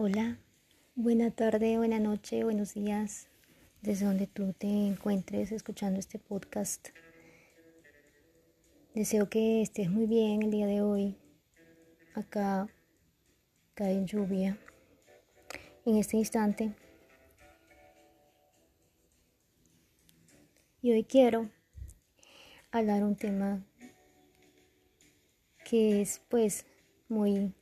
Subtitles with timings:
[0.00, 0.38] Hola,
[0.94, 3.26] buena tarde, buena noche, buenos días,
[3.82, 6.90] desde donde tú te encuentres escuchando este podcast.
[8.94, 11.16] Deseo que estés muy bien el día de hoy.
[12.14, 12.68] Acá
[13.74, 14.56] cae lluvia
[15.84, 16.72] en este instante.
[20.80, 21.50] Y hoy quiero
[22.70, 23.66] hablar un tema
[25.64, 26.66] que es pues
[27.08, 27.52] muy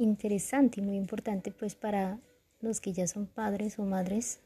[0.00, 2.18] interesante y muy importante pues para
[2.60, 4.40] los que ya son padres o madres,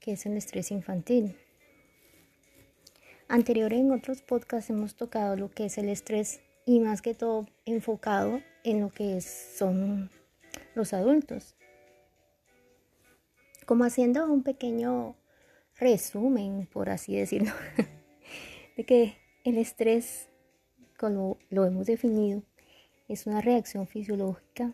[0.00, 1.36] que es el estrés infantil.
[3.28, 7.46] Anterior en otros podcasts hemos tocado lo que es el estrés y más que todo
[7.64, 10.10] enfocado en lo que son
[10.74, 11.54] los adultos.
[13.66, 15.16] Como haciendo un pequeño
[15.76, 17.52] resumen, por así decirlo,
[18.76, 20.28] de que el estrés,
[20.98, 22.42] como lo hemos definido,
[23.08, 24.72] es una reacción fisiológica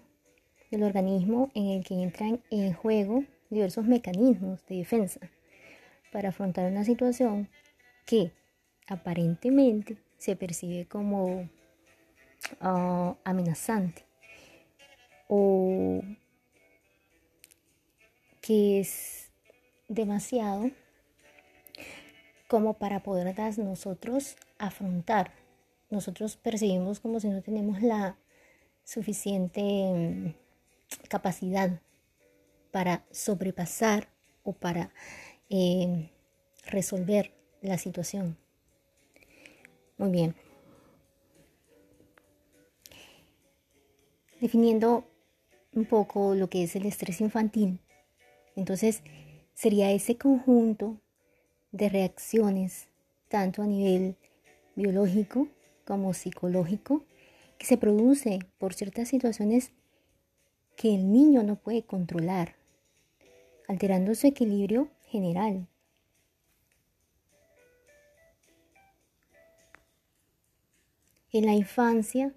[0.70, 5.20] del organismo en el que entran en juego diversos mecanismos de defensa
[6.12, 7.48] para afrontar una situación
[8.06, 8.32] que
[8.86, 11.48] aparentemente se percibe como
[12.60, 14.04] ah, amenazante
[15.28, 16.02] o
[18.40, 19.30] que es
[19.88, 20.70] demasiado
[22.48, 25.32] como para poder nosotros afrontar.
[25.88, 28.16] Nosotros percibimos como si no tenemos la
[28.90, 30.34] suficiente mm,
[31.08, 31.80] capacidad
[32.72, 34.08] para sobrepasar
[34.42, 34.90] o para
[35.48, 36.08] em,
[36.66, 38.36] resolver la situación.
[39.96, 40.34] Muy bien.
[44.40, 45.04] Definiendo
[45.72, 47.78] un poco lo que es el estrés infantil,
[48.56, 49.02] entonces
[49.54, 50.96] sería ese conjunto
[51.70, 52.88] de reacciones,
[53.28, 54.16] tanto a nivel
[54.74, 55.46] biológico
[55.84, 57.04] como psicológico
[57.60, 59.72] que se produce por ciertas situaciones
[60.76, 62.56] que el niño no puede controlar,
[63.68, 65.68] alterando su equilibrio general.
[71.32, 72.32] En la infancia,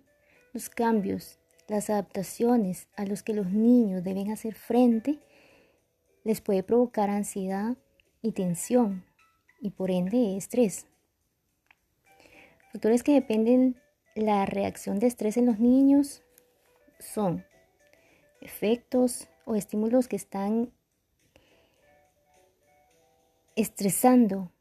[0.52, 1.40] los cambios,
[1.70, 5.20] las adaptaciones a los que los niños deben hacer frente
[6.26, 7.78] les puede provocar ansiedad
[8.22, 9.06] y tensión
[9.62, 10.86] y por ende estrés.
[12.74, 13.82] Factores que dependen
[14.16, 16.24] la reacción de estrés en los niños
[17.00, 17.46] son
[18.42, 20.72] efectos o estímulos que están
[23.56, 24.52] estresando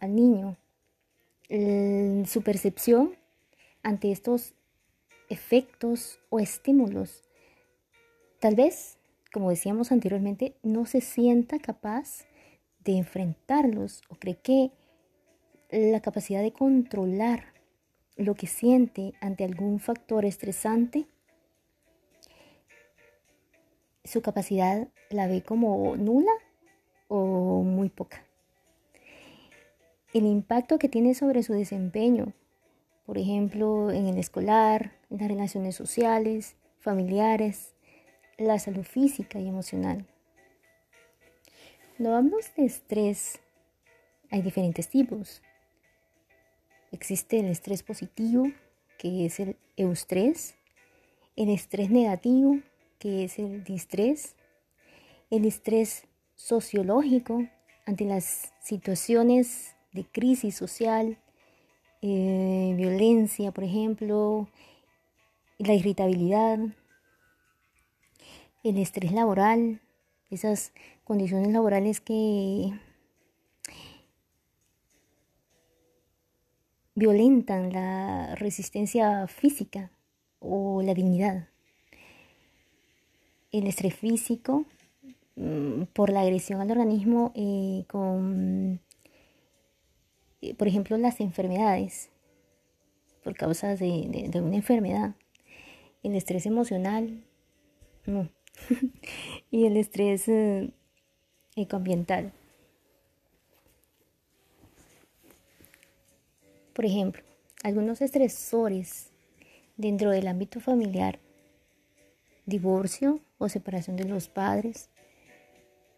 [0.00, 0.56] al niño,
[1.48, 3.16] su percepción
[3.82, 4.54] ante estos
[5.28, 7.24] efectos o estímulos.
[8.38, 8.98] Tal vez,
[9.32, 12.24] como decíamos anteriormente, no se sienta capaz
[12.84, 14.70] de enfrentarlos o cree que
[15.70, 17.52] la capacidad de controlar
[18.16, 21.06] lo que siente ante algún factor estresante,
[24.04, 26.32] su capacidad la ve como nula
[27.08, 28.24] o muy poca.
[30.12, 32.32] El impacto que tiene sobre su desempeño,
[33.06, 37.74] por ejemplo, en el escolar, en las relaciones sociales, familiares,
[38.38, 40.06] la salud física y emocional.
[41.96, 43.38] Cuando hablamos de estrés,
[44.30, 45.42] hay diferentes tipos.
[46.92, 48.50] Existe el estrés positivo,
[48.98, 50.56] que es el eustrés,
[51.36, 52.58] el estrés negativo,
[52.98, 54.34] que es el distrés,
[55.30, 57.46] el estrés sociológico
[57.86, 61.18] ante las situaciones de crisis social,
[62.02, 64.48] eh, violencia, por ejemplo,
[65.58, 66.58] la irritabilidad,
[68.62, 69.80] el estrés laboral,
[70.30, 70.72] esas
[71.04, 72.72] condiciones laborales que
[77.00, 79.90] violentan la resistencia física
[80.38, 81.48] o la dignidad.
[83.52, 84.66] El estrés físico
[85.34, 88.80] mm, por la agresión al organismo eh, con,
[90.42, 92.10] eh, por ejemplo, las enfermedades,
[93.24, 95.14] por causa de, una enfermedad.
[96.02, 97.24] El estrés emocional
[99.50, 100.70] y el estrés eh,
[101.56, 102.34] ecoambiental.
[106.72, 107.22] Por ejemplo,
[107.62, 109.10] algunos estresores
[109.76, 111.18] dentro del ámbito familiar,
[112.46, 114.88] divorcio o separación de los padres,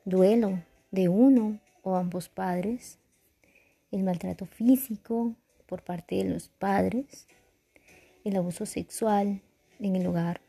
[0.04, 2.98] duelo de uno o ambos padres,
[3.90, 5.34] el maltrato físico
[5.66, 7.26] por parte de los padres,
[8.24, 9.42] el abuso sexual
[9.80, 10.40] en el hogar,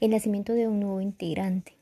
[0.00, 1.79] el nacimiento de un nuevo integrante.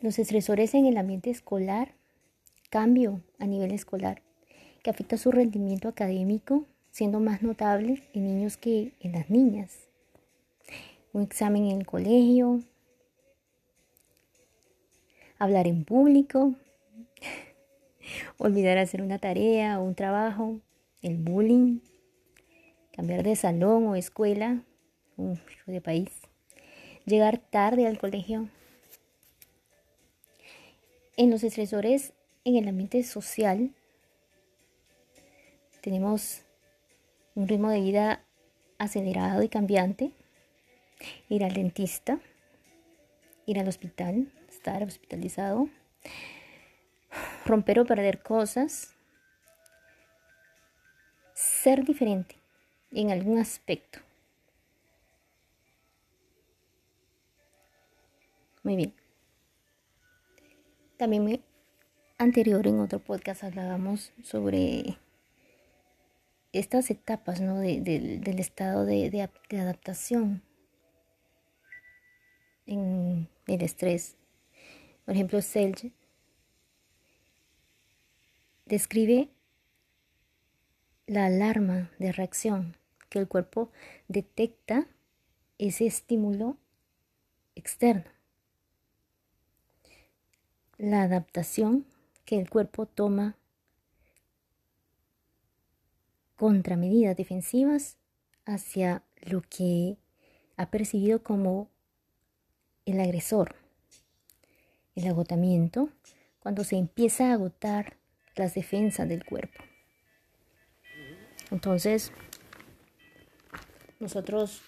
[0.00, 1.94] Los estresores en el ambiente escolar
[2.70, 4.22] cambio a nivel escolar
[4.84, 9.88] que afecta su rendimiento académico, siendo más notable en niños que en las niñas.
[11.12, 12.60] Un examen en el colegio,
[15.36, 16.54] hablar en público,
[18.38, 20.60] olvidar hacer una tarea o un trabajo,
[21.02, 21.80] el bullying,
[22.92, 24.62] cambiar de salón o escuela,
[25.16, 26.10] un de país,
[27.04, 28.48] llegar tarde al colegio.
[31.18, 32.12] En los estresores
[32.44, 33.74] en el ambiente social
[35.80, 36.42] tenemos
[37.34, 38.24] un ritmo de vida
[38.78, 40.12] acelerado y cambiante,
[41.28, 42.20] ir al dentista,
[43.46, 45.68] ir al hospital, estar hospitalizado,
[47.44, 48.94] romper o perder cosas,
[51.34, 52.36] ser diferente
[52.92, 53.98] en algún aspecto.
[58.62, 59.07] Muy bien.
[60.98, 61.40] También me,
[62.18, 64.98] anterior en otro podcast hablábamos sobre
[66.52, 67.60] estas etapas ¿no?
[67.60, 70.42] del estado de, adaptación
[72.66, 74.16] en el estrés.
[75.04, 75.92] Por ejemplo, Selge
[78.66, 79.28] describe
[81.06, 82.76] la alarma de reacción
[83.08, 83.70] que el cuerpo
[84.08, 84.88] detecta
[85.58, 86.56] ese estímulo
[87.54, 88.17] externo.
[90.78, 91.84] La adaptación
[92.24, 93.36] que el cuerpo toma
[96.36, 97.96] contramedidas defensivas
[98.46, 99.98] hacia lo que
[100.56, 101.68] ha percibido como
[102.86, 103.56] el agresor.
[104.94, 105.90] El agotamiento,
[106.38, 107.96] cuando se empieza a agotar
[108.36, 109.62] las defensas del cuerpo.
[111.50, 112.12] Entonces,
[113.98, 114.62] nosotros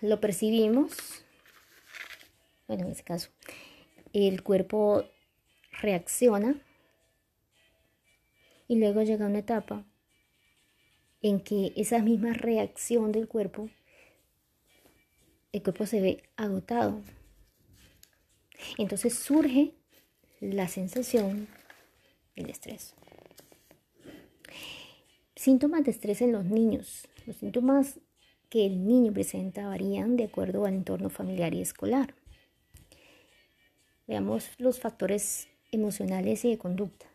[0.00, 1.25] lo percibimos,
[2.68, 3.30] bueno, en este caso,
[4.12, 5.04] el cuerpo
[5.80, 6.60] reacciona
[8.68, 9.84] y luego llega una etapa
[11.22, 13.68] en que esa misma reacción del cuerpo,
[15.52, 17.02] el cuerpo se ve agotado.
[18.78, 19.74] Entonces surge
[20.40, 21.48] la sensación
[22.34, 22.94] del estrés.
[25.34, 27.06] Síntomas de estrés en los niños.
[27.26, 28.00] Los síntomas
[28.48, 32.14] que el niño presenta varían de acuerdo al entorno familiar y escolar.
[34.06, 37.06] Veamos los factores emocionales y de conducta.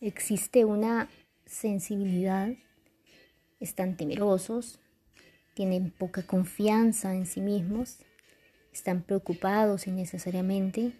[0.00, 1.08] Existe una
[1.46, 2.50] sensibilidad,
[3.60, 4.80] están temerosos,
[5.54, 7.98] tienen poca confianza en sí mismos,
[8.72, 10.92] están preocupados innecesariamente,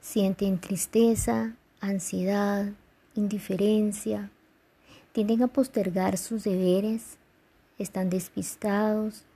[0.00, 2.72] sienten tristeza, ansiedad,
[3.14, 4.30] indiferencia,
[5.12, 7.18] tienden a postergar sus deberes,
[7.78, 9.26] están despistados,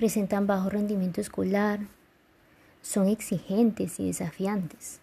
[0.00, 1.80] presentan bajo rendimiento escolar,
[2.80, 4.98] son exigentes y desafiantes.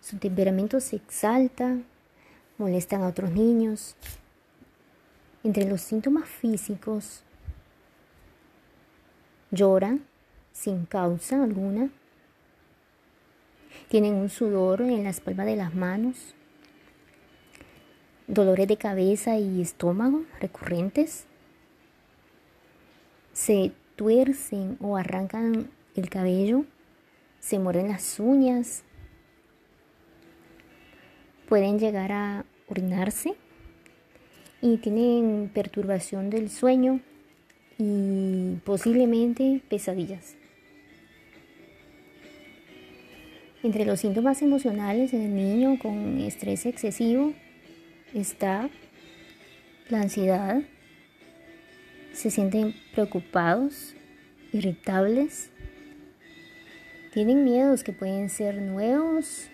[0.00, 1.78] Su temperamento se exalta,
[2.58, 3.94] molestan a otros niños.
[5.44, 7.22] Entre los síntomas físicos
[9.52, 10.04] lloran
[10.52, 11.88] sin causa alguna.
[13.88, 16.34] Tienen un sudor en las palmas de las manos.
[18.26, 21.26] Dolores de cabeza y estómago recurrentes.
[23.32, 23.70] Se
[24.00, 26.64] tuercen o arrancan el cabello.
[27.38, 28.82] Se mueren las uñas.
[31.50, 33.34] Pueden llegar a orinarse
[34.62, 37.00] y tienen perturbación del sueño
[37.76, 40.34] y posiblemente pesadillas.
[43.62, 47.34] Entre los síntomas emocionales en el niño con estrés excesivo
[48.14, 48.70] está
[49.90, 50.62] la ansiedad,
[52.20, 53.94] se sienten preocupados,
[54.52, 55.50] irritables,
[57.14, 59.48] tienen miedos que pueden ser nuevos,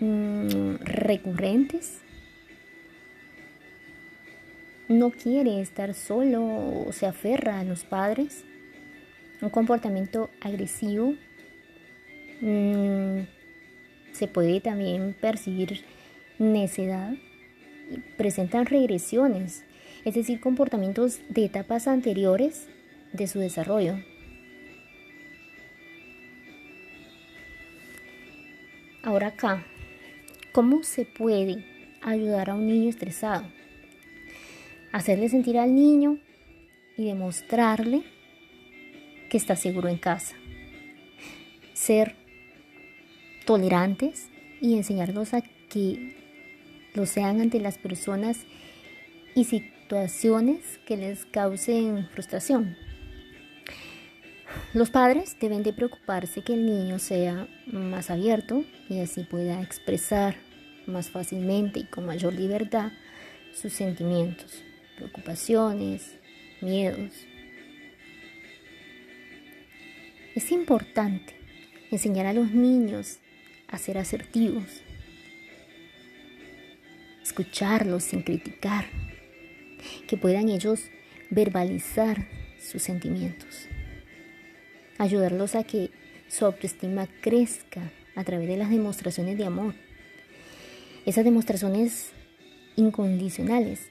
[0.00, 2.00] mm, recurrentes,
[4.88, 8.44] no quiere estar solo o se aferra a los padres,
[9.40, 11.14] un comportamiento agresivo.
[12.40, 13.20] Mm,
[14.10, 15.84] se puede también percibir
[16.40, 17.14] necedad.
[18.16, 19.64] Presentan regresiones,
[20.04, 22.68] es decir, comportamientos de etapas anteriores
[23.12, 23.96] de su desarrollo.
[29.02, 29.64] Ahora acá,
[30.52, 31.64] ¿cómo se puede
[32.02, 33.44] ayudar a un niño estresado?
[34.92, 36.18] hacerle sentir al niño
[36.96, 38.02] y demostrarle
[39.30, 40.36] que está seguro en casa.
[41.72, 42.14] Ser
[43.46, 44.28] tolerantes
[44.60, 46.14] y enseñarlos a que
[46.94, 48.44] lo sean ante las personas
[49.34, 49.44] y
[50.86, 52.78] que les causen frustración.
[54.72, 60.36] Los padres deben de preocuparse que el niño sea más abierto y así pueda expresar
[60.86, 62.90] más fácilmente y con mayor libertad
[63.52, 64.62] sus sentimientos,
[64.96, 66.16] preocupaciones,
[66.62, 67.12] miedos.
[70.34, 71.34] Es importante
[71.90, 73.18] enseñar a los niños
[73.68, 74.82] a ser asertivos,
[77.22, 78.86] escucharlos sin criticar,
[80.06, 80.90] que puedan ellos
[81.30, 83.66] verbalizar sus sentimientos,
[84.98, 85.90] ayudarlos a que
[86.28, 89.74] su autoestima crezca a través de las demostraciones de amor,
[91.06, 92.10] esas demostraciones
[92.76, 93.90] incondicionales,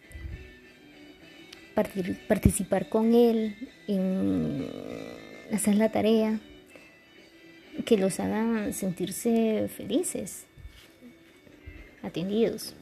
[2.28, 4.68] participar con él en
[5.52, 6.40] hacer la tarea,
[7.86, 10.46] que los hagan sentirse felices,
[12.04, 12.76] atendidos.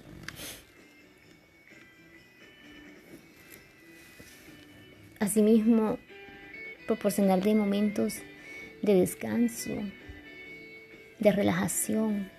[5.20, 6.00] Asimismo,
[6.88, 8.16] proporcionarle momentos
[8.82, 9.76] de descanso,
[11.20, 12.32] de relajación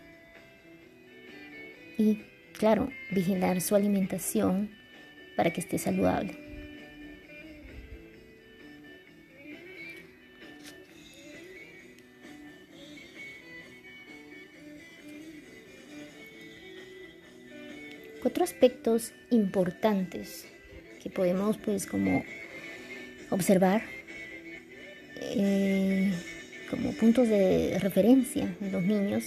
[1.99, 2.23] y,
[2.59, 4.71] claro, vigilar su alimentación
[5.37, 6.39] para que esté saludable.
[18.23, 20.47] Cuatro aspectos importantes
[21.03, 22.23] que podemos pues como
[23.31, 23.83] observar
[25.21, 26.13] eh,
[26.69, 29.25] como puntos de referencia en los niños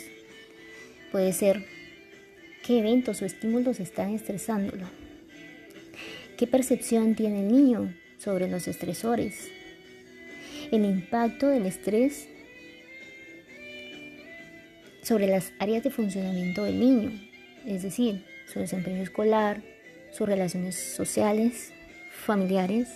[1.12, 1.66] puede ser
[2.64, 4.88] qué eventos o estímulos están estresándolo,
[6.38, 9.50] qué percepción tiene el niño sobre los estresores,
[10.72, 12.28] el impacto del estrés
[15.04, 17.12] sobre las áreas de funcionamiento del niño,
[17.66, 19.62] es decir, su desempeño escolar,
[20.12, 21.74] sus relaciones sociales,
[22.26, 22.88] familiares,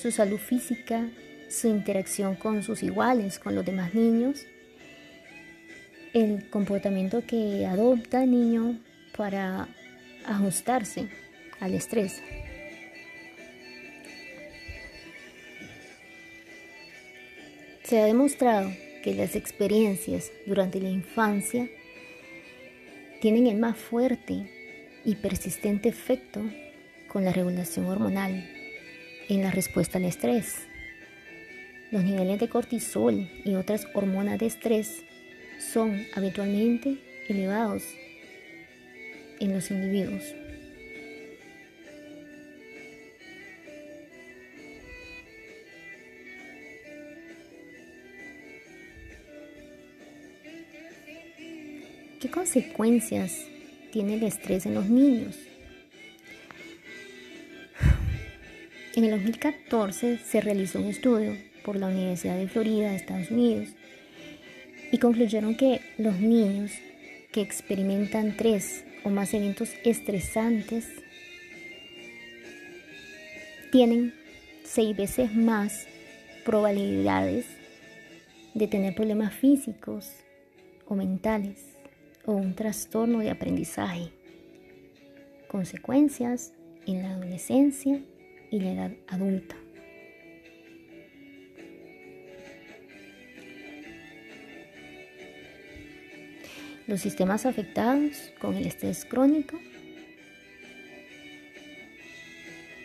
[0.00, 1.08] su salud física,
[1.48, 4.46] su interacción con sus iguales, con los demás niños,
[6.14, 8.78] el comportamiento que adopta el niño
[9.16, 9.68] para
[10.24, 11.08] ajustarse
[11.58, 12.22] al estrés.
[17.82, 18.70] Se ha demostrado
[19.02, 21.68] que las experiencias durante la infancia
[23.20, 24.52] tienen el más fuerte
[25.04, 26.42] y persistente efecto
[27.08, 28.57] con la regulación hormonal
[29.28, 30.56] en la respuesta al estrés.
[31.90, 35.02] Los niveles de cortisol y otras hormonas de estrés
[35.58, 37.82] son habitualmente elevados
[39.40, 40.22] en los individuos.
[52.20, 53.32] ¿Qué consecuencias
[53.92, 55.36] tiene el estrés en los niños?
[58.98, 63.68] En el 2014 se realizó un estudio por la Universidad de Florida de Estados Unidos
[64.90, 66.72] y concluyeron que los niños
[67.30, 70.88] que experimentan tres o más eventos estresantes
[73.70, 74.14] tienen
[74.64, 75.86] seis veces más
[76.44, 77.46] probabilidades
[78.54, 80.10] de tener problemas físicos
[80.88, 81.66] o mentales
[82.26, 84.10] o un trastorno de aprendizaje.
[85.46, 86.52] Consecuencias
[86.84, 88.02] en la adolescencia
[88.50, 89.56] y la edad adulta.
[96.86, 99.58] Los sistemas afectados con el estrés crónico,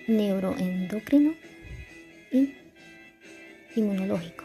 [0.08, 1.36] neuroendocrino
[2.32, 2.53] y
[3.75, 4.43] inmunológico.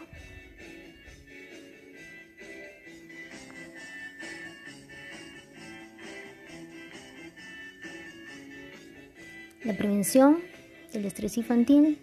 [9.65, 10.48] La prevención
[10.93, 11.97] el estrés infantil.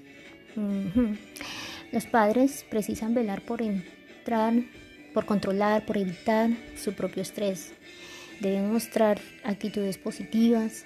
[1.92, 4.54] Los padres precisan velar por entrar,
[5.14, 7.72] por controlar, por evitar su propio estrés.
[8.40, 10.84] Deben mostrar actitudes positivas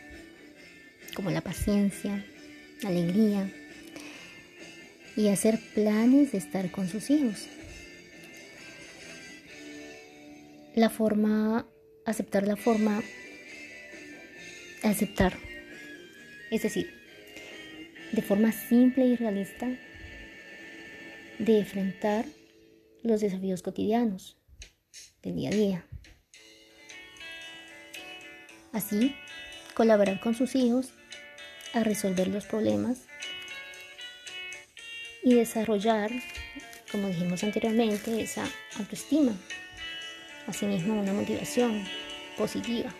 [1.14, 2.24] como la paciencia,
[2.82, 3.50] la alegría
[5.16, 7.48] y hacer planes de estar con sus hijos.
[10.74, 11.66] La forma,
[12.06, 13.02] aceptar la forma,
[14.82, 15.36] aceptar.
[16.50, 16.99] Es decir,
[18.12, 19.68] de forma simple y realista
[21.38, 22.24] de enfrentar
[23.02, 24.36] los desafíos cotidianos
[25.22, 25.86] del día a día.
[28.72, 29.14] Así,
[29.74, 30.92] colaborar con sus hijos
[31.72, 33.06] a resolver los problemas
[35.22, 36.10] y desarrollar,
[36.90, 38.44] como dijimos anteriormente, esa
[38.78, 39.32] autoestima,
[40.46, 41.84] asimismo una motivación
[42.36, 42.94] positiva.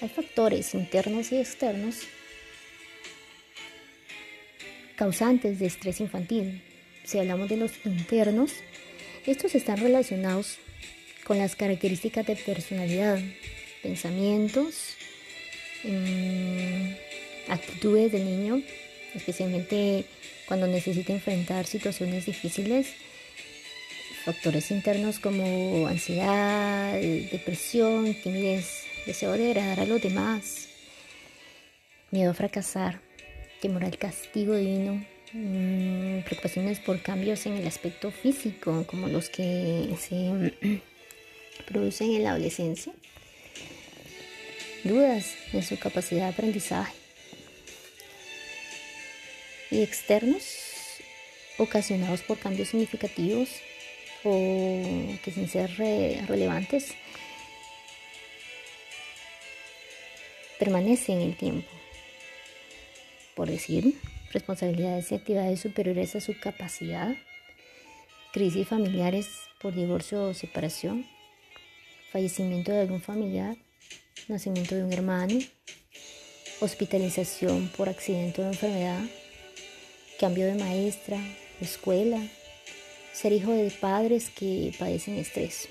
[0.00, 2.02] Hay factores internos y externos
[4.94, 6.62] causantes de estrés infantil.
[7.04, 8.52] Si hablamos de los internos,
[9.26, 10.58] estos están relacionados
[11.24, 13.18] con las características de personalidad,
[13.82, 14.94] pensamientos,
[15.84, 16.92] mm,
[17.48, 18.62] actitudes del niño,
[19.14, 20.04] especialmente
[20.46, 22.88] cuando necesita enfrentar situaciones difíciles,
[24.24, 30.68] factores internos como ansiedad, depresión, timidez, deseo de agradar a los demás,
[32.10, 33.00] miedo a fracasar,
[33.62, 39.96] temor al castigo divino, mm, preocupaciones por cambios en el aspecto físico, como los que
[39.98, 40.52] se
[41.66, 42.92] producen en la adolescencia,
[44.84, 46.94] dudas en su capacidad de aprendizaje.
[49.70, 50.44] Y externos
[51.56, 53.48] ocasionados por cambios significativos
[54.22, 54.82] o
[55.24, 56.94] que sin ser relevantes
[60.58, 61.78] permanecen en el tiempo
[63.38, 63.94] por decir,
[64.32, 67.14] responsabilidades y actividades superiores a su capacidad,
[68.32, 69.28] crisis familiares
[69.60, 71.06] por divorcio o separación,
[72.10, 73.56] fallecimiento de algún familiar,
[74.26, 75.38] nacimiento de un hermano,
[76.58, 79.04] hospitalización por accidente o enfermedad,
[80.18, 81.20] cambio de maestra,
[81.60, 82.20] escuela,
[83.12, 85.68] ser hijo de padres que padecen estrés.